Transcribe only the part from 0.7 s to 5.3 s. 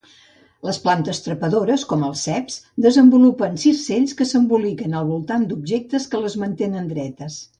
plantes trepadores, com els ceps, desenvolupen circells que s'emboliquen al